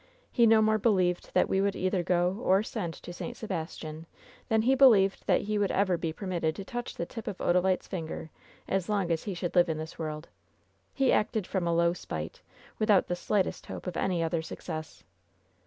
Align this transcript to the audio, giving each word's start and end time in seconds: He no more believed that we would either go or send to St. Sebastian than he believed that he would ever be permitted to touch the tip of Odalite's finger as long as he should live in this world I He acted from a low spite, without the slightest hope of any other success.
He 0.31 0.47
no 0.47 0.63
more 0.63 0.79
believed 0.79 1.29
that 1.35 1.47
we 1.47 1.61
would 1.61 1.75
either 1.75 2.01
go 2.01 2.41
or 2.41 2.63
send 2.63 2.95
to 2.95 3.13
St. 3.13 3.37
Sebastian 3.37 4.07
than 4.49 4.63
he 4.63 4.73
believed 4.73 5.23
that 5.27 5.41
he 5.41 5.59
would 5.59 5.69
ever 5.69 5.95
be 5.95 6.11
permitted 6.11 6.55
to 6.55 6.65
touch 6.65 6.95
the 6.95 7.05
tip 7.05 7.27
of 7.27 7.37
Odalite's 7.37 7.85
finger 7.87 8.31
as 8.67 8.89
long 8.89 9.11
as 9.11 9.25
he 9.25 9.35
should 9.35 9.53
live 9.53 9.69
in 9.69 9.77
this 9.77 9.99
world 9.99 10.27
I 10.33 10.33
He 10.95 11.13
acted 11.13 11.45
from 11.45 11.67
a 11.67 11.75
low 11.75 11.93
spite, 11.93 12.41
without 12.79 13.05
the 13.09 13.15
slightest 13.15 13.67
hope 13.67 13.85
of 13.85 13.95
any 13.95 14.23
other 14.23 14.41
success. 14.41 15.03